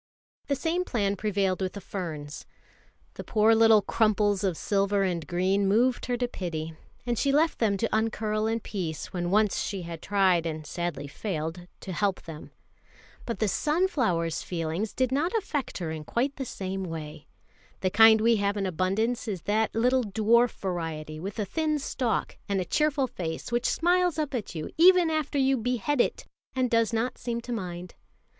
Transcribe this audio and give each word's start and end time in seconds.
The 0.47 0.55
same 0.55 0.83
plan 0.83 1.15
prevailed 1.15 1.61
with 1.61 1.73
the 1.73 1.79
ferns. 1.79 2.47
The 3.13 3.23
poor 3.23 3.53
little 3.53 3.83
crumples 3.83 4.43
of 4.43 4.57
silver 4.57 5.03
and 5.03 5.27
green 5.27 5.67
moved 5.67 6.07
her 6.07 6.17
to 6.17 6.27
pity, 6.27 6.73
and 7.05 7.19
she 7.19 7.31
left 7.31 7.59
them 7.59 7.77
to 7.77 7.95
uncurl 7.95 8.47
in 8.47 8.61
peace 8.61 9.13
when 9.13 9.29
once 9.29 9.59
she 9.61 9.83
had 9.83 10.01
tried 10.01 10.47
and 10.47 10.65
sadly 10.65 11.05
failed 11.07 11.67
to 11.81 11.93
help 11.93 12.23
them. 12.23 12.49
But 13.27 13.37
the 13.37 13.47
sunflowers' 13.47 14.41
feelings 14.41 14.91
did 14.95 15.11
not 15.11 15.33
affect 15.35 15.77
her 15.77 15.91
in 15.91 16.03
quite 16.03 16.35
the 16.37 16.45
same 16.45 16.83
way. 16.83 17.27
The 17.81 17.91
kind 17.91 18.21
we 18.21 18.37
have 18.37 18.57
in 18.57 18.65
abundance 18.65 19.27
is 19.27 19.43
that 19.43 19.75
little 19.75 20.01
dwarf 20.03 20.49
variety 20.53 21.19
with 21.19 21.37
a 21.37 21.45
thin 21.45 21.77
stalk, 21.77 22.37
and 22.49 22.59
a 22.59 22.65
cheerful 22.65 23.05
face 23.05 23.51
which 23.51 23.69
smiles 23.69 24.17
up 24.17 24.33
at 24.33 24.55
you 24.55 24.71
even 24.79 25.11
after 25.11 25.37
you 25.37 25.57
behead 25.57 26.01
it, 26.01 26.25
and 26.55 26.71
does 26.71 26.91
not 26.91 27.19
seem 27.19 27.39
to 27.41 27.53
mind. 27.53 27.93